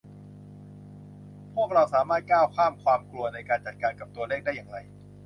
[1.53, 4.77] พวกเราสามารถก้าวข้ามความกลัวในการจัดการกับตัวเลขได้อย่างไร